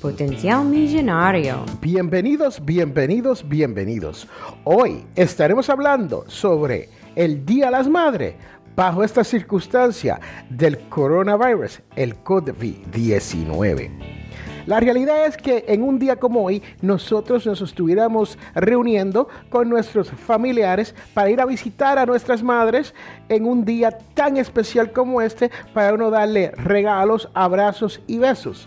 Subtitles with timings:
[0.00, 1.62] Potencial Millonario.
[1.82, 4.26] Bienvenidos, bienvenidos, bienvenidos.
[4.64, 8.34] Hoy estaremos hablando sobre el Día de las Madres
[8.74, 13.90] bajo esta circunstancia del coronavirus, el COVID-19.
[14.64, 20.10] La realidad es que en un día como hoy nosotros nos estuviéramos reuniendo con nuestros
[20.10, 22.94] familiares para ir a visitar a nuestras madres
[23.28, 28.66] en un día tan especial como este para uno darle regalos, abrazos y besos.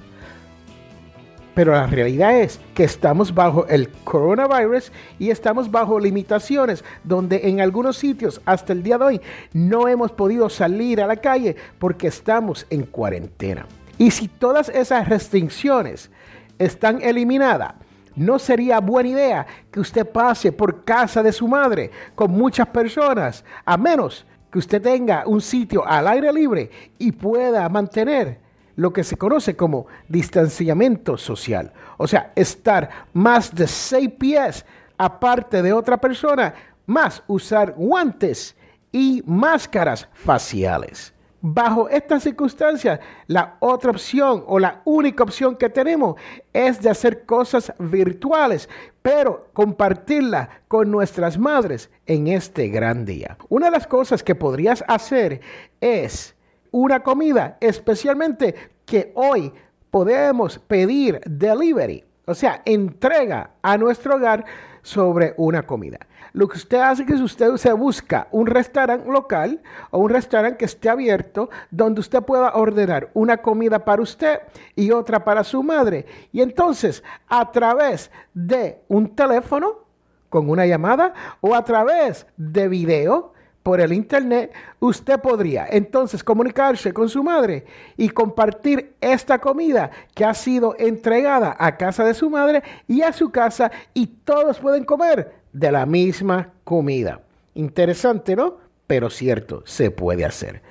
[1.53, 7.61] Pero la realidad es que estamos bajo el coronavirus y estamos bajo limitaciones donde en
[7.61, 9.21] algunos sitios hasta el día de hoy
[9.53, 13.67] no hemos podido salir a la calle porque estamos en cuarentena.
[13.99, 16.09] Y si todas esas restricciones
[16.57, 17.75] están eliminadas,
[18.15, 23.43] no sería buena idea que usted pase por casa de su madre con muchas personas,
[23.65, 26.69] a menos que usted tenga un sitio al aire libre
[26.99, 28.42] y pueda mantener
[28.75, 31.73] lo que se conoce como distanciamiento social.
[31.97, 34.65] O sea, estar más de seis pies
[34.97, 36.53] aparte de otra persona,
[36.85, 38.55] más usar guantes
[38.91, 41.13] y máscaras faciales.
[41.45, 46.15] Bajo estas circunstancias, la otra opción o la única opción que tenemos
[46.53, 48.69] es de hacer cosas virtuales,
[49.01, 53.37] pero compartirla con nuestras madres en este gran día.
[53.49, 55.41] Una de las cosas que podrías hacer
[55.81, 56.33] es
[56.73, 59.53] una comida, especialmente que hoy
[59.91, 64.43] podemos pedir delivery, o sea, entrega a nuestro hogar
[64.81, 65.99] sobre una comida.
[66.33, 70.57] Lo que usted hace es que usted se busca un restaurante local o un restaurante
[70.57, 74.39] que esté abierto donde usted pueda ordenar una comida para usted
[74.75, 76.07] y otra para su madre.
[76.31, 79.83] Y entonces, a través de un teléfono
[80.29, 83.32] con una llamada o a través de video,
[83.63, 87.65] por el internet, usted podría entonces comunicarse con su madre
[87.95, 93.13] y compartir esta comida que ha sido entregada a casa de su madre y a
[93.13, 97.21] su casa y todos pueden comer de la misma comida.
[97.55, 98.57] Interesante, ¿no?
[98.85, 100.61] Pero cierto, se puede hacer.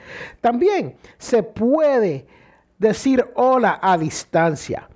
[0.42, 2.26] También se puede
[2.78, 4.88] decir hola a distancia.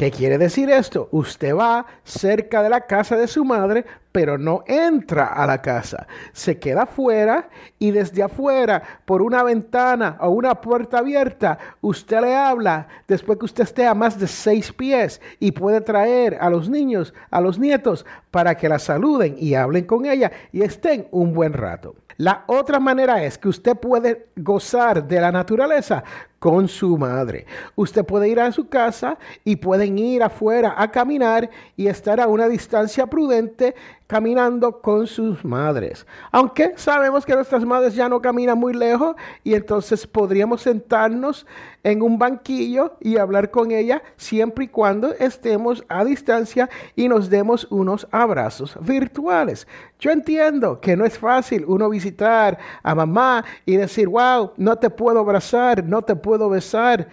[0.00, 1.10] ¿Qué quiere decir esto?
[1.12, 6.06] Usted va cerca de la casa de su madre, pero no entra a la casa.
[6.32, 12.34] Se queda afuera y desde afuera, por una ventana o una puerta abierta, usted le
[12.34, 16.70] habla después que usted esté a más de seis pies y puede traer a los
[16.70, 21.34] niños, a los nietos, para que la saluden y hablen con ella y estén un
[21.34, 21.94] buen rato.
[22.16, 26.04] La otra manera es que usted puede gozar de la naturaleza
[26.40, 27.46] con su madre.
[27.76, 32.26] Usted puede ir a su casa y pueden ir afuera a caminar y estar a
[32.26, 33.76] una distancia prudente
[34.10, 36.04] caminando con sus madres.
[36.32, 39.14] Aunque sabemos que nuestras madres ya no caminan muy lejos
[39.44, 41.46] y entonces podríamos sentarnos
[41.84, 47.30] en un banquillo y hablar con ella siempre y cuando estemos a distancia y nos
[47.30, 49.68] demos unos abrazos virtuales.
[50.00, 54.90] Yo entiendo que no es fácil uno visitar a mamá y decir, wow, no te
[54.90, 57.08] puedo abrazar, no te puedo besar,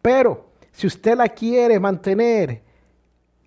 [0.00, 2.62] pero si usted la quiere mantener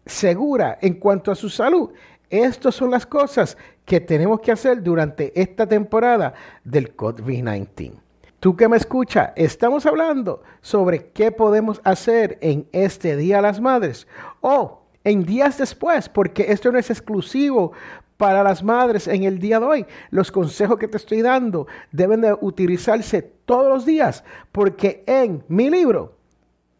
[0.06, 1.92] segura en cuanto a su salud,
[2.30, 7.94] estas son las cosas que tenemos que hacer durante esta temporada del COVID-19.
[8.40, 13.60] Tú que me escucha, estamos hablando sobre qué podemos hacer en este Día de las
[13.60, 14.08] Madres
[14.42, 17.72] o en días después, porque esto no es exclusivo
[18.18, 19.86] para las madres en el día de hoy.
[20.10, 25.70] Los consejos que te estoy dando deben de utilizarse todos los días, porque en mi
[25.70, 26.16] libro,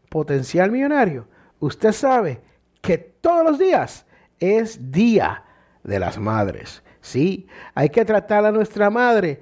[0.10, 1.28] Potencial Millonario,
[1.60, 2.42] usted sabe
[2.82, 4.06] que todos los días
[4.40, 5.44] es día
[5.84, 6.84] de las madres.
[7.02, 9.42] Sí, hay que tratar a nuestra madre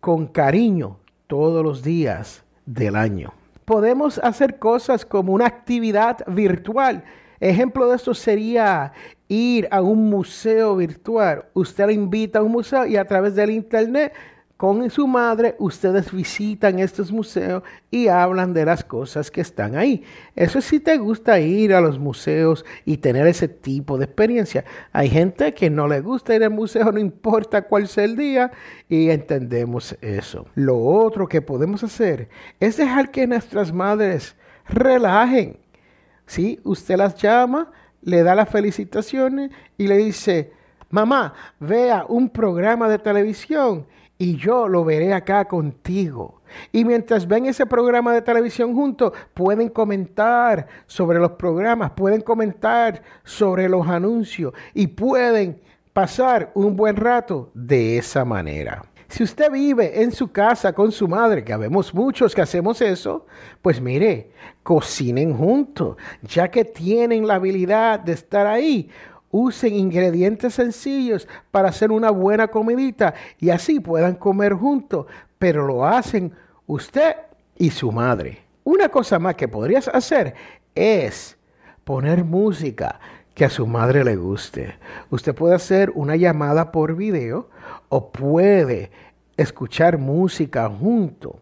[0.00, 3.32] con cariño todos los días del año.
[3.64, 7.04] Podemos hacer cosas como una actividad virtual.
[7.38, 8.92] Ejemplo de esto sería
[9.30, 11.46] ir a un museo virtual.
[11.54, 14.12] Usted le invita a un museo y a través del internet
[14.56, 20.04] con su madre, ustedes visitan estos museos y hablan de las cosas que están ahí.
[20.36, 24.66] Eso sí te gusta ir a los museos y tener ese tipo de experiencia.
[24.92, 28.52] Hay gente que no le gusta ir al museo, no importa cuál sea el día,
[28.86, 30.44] y entendemos eso.
[30.54, 32.28] Lo otro que podemos hacer
[32.58, 34.36] es dejar que nuestras madres
[34.68, 35.56] relajen.
[36.26, 36.60] ¿Sí?
[36.64, 40.52] Usted las llama, le da las felicitaciones y le dice,
[40.90, 43.86] mamá, vea un programa de televisión
[44.18, 46.42] y yo lo veré acá contigo.
[46.72, 53.02] Y mientras ven ese programa de televisión juntos, pueden comentar sobre los programas, pueden comentar
[53.24, 55.60] sobre los anuncios y pueden
[55.92, 58.82] pasar un buen rato de esa manera.
[59.10, 63.26] Si usted vive en su casa con su madre, que habemos muchos que hacemos eso,
[63.60, 64.30] pues mire,
[64.62, 68.88] cocinen juntos, ya que tienen la habilidad de estar ahí.
[69.32, 75.06] Usen ingredientes sencillos para hacer una buena comidita y así puedan comer juntos,
[75.40, 76.32] pero lo hacen
[76.68, 77.16] usted
[77.58, 78.44] y su madre.
[78.62, 80.34] Una cosa más que podrías hacer
[80.72, 81.36] es
[81.82, 83.00] poner música
[83.34, 84.74] que a su madre le guste.
[85.10, 87.48] Usted puede hacer una llamada por video
[87.88, 88.90] o puede
[89.36, 91.40] escuchar música junto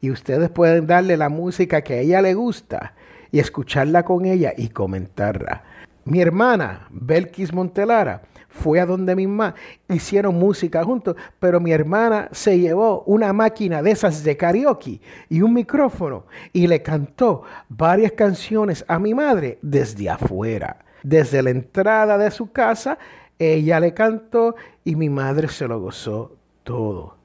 [0.00, 2.94] y ustedes pueden darle la música que a ella le gusta
[3.30, 5.64] y escucharla con ella y comentarla.
[6.04, 9.54] Mi hermana, Belkis Montelara, fue a donde mi mamá,
[9.88, 15.42] hicieron música juntos, pero mi hermana se llevó una máquina de esas de karaoke y
[15.42, 20.78] un micrófono y le cantó varias canciones a mi madre desde afuera.
[21.02, 22.98] Desde la entrada de su casa,
[23.38, 24.54] ella le cantó
[24.84, 27.16] y mi madre se lo gozó todo.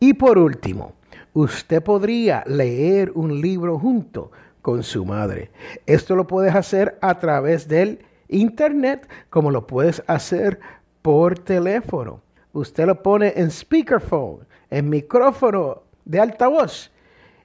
[0.00, 0.92] Y por último,
[1.32, 4.30] usted podría leer un libro junto
[4.62, 5.50] con su madre.
[5.86, 10.60] Esto lo puedes hacer a través del internet como lo puedes hacer
[11.02, 12.22] por teléfono.
[12.52, 16.90] Usted lo pone en speakerphone, en micrófono de altavoz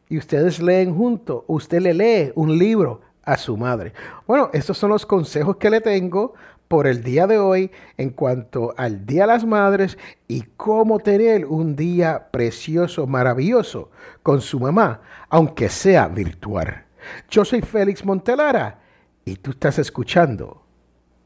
[0.10, 1.46] y ustedes leen junto.
[1.48, 3.94] Usted le lee un libro a su madre.
[4.28, 6.34] Bueno, estos son los consejos que le tengo
[6.68, 9.98] por el día de hoy en cuanto al Día de las Madres
[10.28, 13.92] y cómo tener un día precioso, maravilloso
[14.24, 16.86] con su mamá, aunque sea virtual.
[17.30, 18.80] Yo soy Félix Montelara
[19.26, 20.66] y tú estás escuchando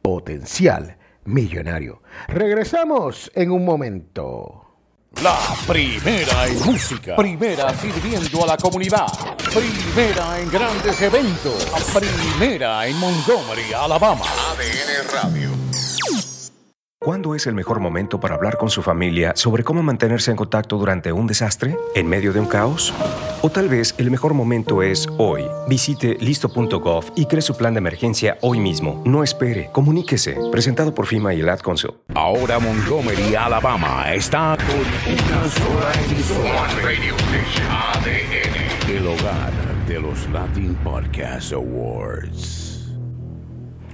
[0.01, 2.01] Potencial Millonario.
[2.27, 4.66] Regresamos en un momento.
[5.15, 9.07] La primera en música, primera sirviendo a la comunidad,
[9.51, 14.25] primera en grandes eventos, primera en Montgomery, Alabama.
[14.25, 16.26] ADN Radio.
[16.99, 20.77] ¿Cuándo es el mejor momento para hablar con su familia sobre cómo mantenerse en contacto
[20.79, 21.77] durante un desastre?
[21.93, 22.91] ¿En medio de un caos?
[23.43, 25.43] O tal vez el mejor momento es hoy.
[25.69, 29.03] Visite listo.gov y cree su plan de emergencia hoy mismo.
[29.05, 30.37] No espere, comuníquese.
[30.51, 32.01] Presentado por FIMA y el.
[32.15, 36.67] Ahora Montgomery, Alabama está con una sola.
[36.81, 37.13] Radio
[37.69, 38.89] ADN.
[38.89, 39.53] El hogar
[39.87, 42.66] de los Latin Podcast Awards.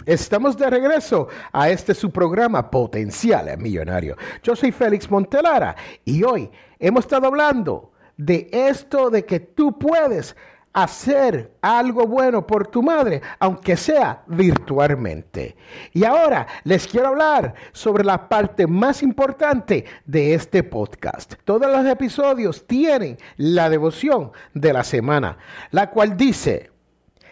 [0.05, 4.17] Estamos de regreso a este su programa Potencial Millonario.
[4.41, 10.35] Yo soy Félix Montelara y hoy hemos estado hablando de esto de que tú puedes
[10.73, 15.55] hacer algo bueno por tu madre, aunque sea virtualmente.
[15.93, 21.35] Y ahora les quiero hablar sobre la parte más importante de este podcast.
[21.45, 25.37] Todos los episodios tienen la devoción de la semana,
[25.71, 26.71] la cual dice,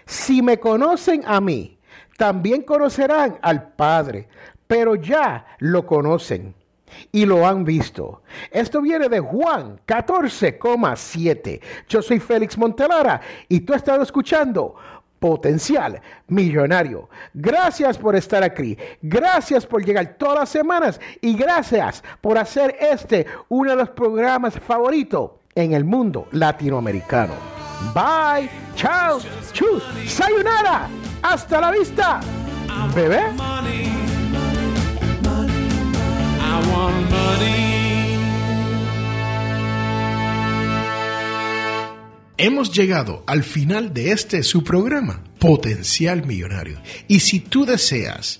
[0.05, 1.79] si me conocen a mí,
[2.21, 4.27] también conocerán al Padre,
[4.67, 6.53] pero ya lo conocen
[7.11, 8.21] y lo han visto.
[8.51, 11.59] Esto viene de Juan 14,7.
[11.89, 14.75] Yo soy Félix Montelara y tú has estado escuchando
[15.17, 17.09] Potencial Millonario.
[17.33, 18.77] Gracias por estar aquí.
[19.01, 24.59] Gracias por llegar todas las semanas y gracias por hacer este uno de los programas
[24.59, 27.50] favoritos en el mundo latinoamericano.
[27.93, 29.19] Bye, chao,
[29.51, 30.89] chus, sayonara.
[31.21, 32.19] Hasta la vista,
[32.95, 33.21] bebé.
[42.43, 46.81] Hemos llegado al final de este su programa, Potencial Millonario.
[47.07, 48.39] Y si tú deseas